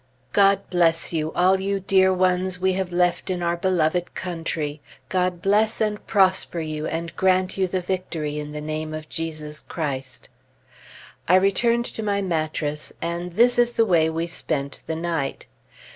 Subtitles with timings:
[0.33, 4.81] God bless you, all you dear ones we have left in our beloved country!
[5.09, 9.61] God bless and prosper you, and grant you the victory in the name of Jesus
[9.61, 10.27] Christ.
[11.27, 15.45] I returned to my mattress, and this is the way we spent the night.